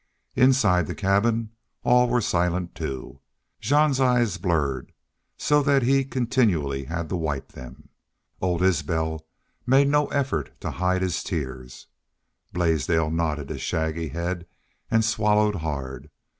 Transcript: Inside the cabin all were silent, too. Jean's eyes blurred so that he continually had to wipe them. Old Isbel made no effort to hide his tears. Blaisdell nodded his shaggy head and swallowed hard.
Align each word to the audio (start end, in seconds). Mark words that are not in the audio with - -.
Inside 0.35 0.87
the 0.87 0.95
cabin 0.95 1.51
all 1.83 2.09
were 2.09 2.21
silent, 2.21 2.73
too. 2.73 3.19
Jean's 3.59 3.99
eyes 3.99 4.39
blurred 4.39 4.93
so 5.37 5.61
that 5.61 5.83
he 5.83 6.03
continually 6.03 6.85
had 6.85 7.07
to 7.09 7.15
wipe 7.15 7.51
them. 7.51 7.89
Old 8.41 8.63
Isbel 8.63 9.27
made 9.67 9.89
no 9.89 10.07
effort 10.07 10.59
to 10.61 10.71
hide 10.71 11.03
his 11.03 11.21
tears. 11.23 11.85
Blaisdell 12.51 13.11
nodded 13.11 13.51
his 13.51 13.61
shaggy 13.61 14.07
head 14.07 14.47
and 14.89 15.05
swallowed 15.05 15.57
hard. 15.57 16.09